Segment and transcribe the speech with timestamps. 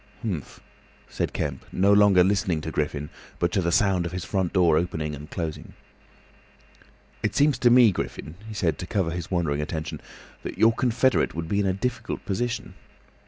[0.23, 0.59] "Humph!"
[1.07, 4.75] said Kemp, no longer listening to Griffin but to the sound of his front door
[4.75, 5.73] opening and closing.
[7.21, 10.01] "It seems to me, Griffin," he said, to cover his wandering attention,
[10.41, 12.73] "that your confederate would be in a difficult position."